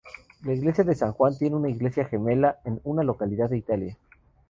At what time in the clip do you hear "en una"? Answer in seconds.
2.65-3.03